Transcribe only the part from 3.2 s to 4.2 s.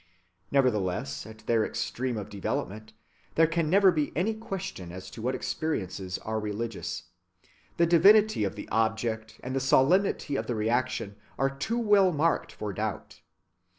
there can never be